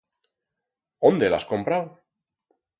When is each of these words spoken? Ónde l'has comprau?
Ónde 1.11 1.31
l'has 1.31 1.47
comprau? 1.53 1.87